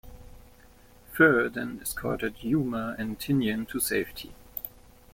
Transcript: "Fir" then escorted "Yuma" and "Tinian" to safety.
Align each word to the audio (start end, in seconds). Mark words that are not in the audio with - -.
"Fir" 1.13 1.47
then 1.47 1.77
escorted 1.79 2.33
"Yuma" 2.41 2.95
and 2.97 3.19
"Tinian" 3.19 3.67
to 3.67 3.79
safety. 3.79 4.33